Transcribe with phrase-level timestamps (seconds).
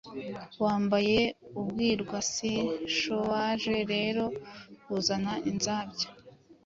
[0.63, 1.17] wambaye
[1.81, 4.25] ibirwanishowaje rero
[4.83, 6.07] kuzana inzabya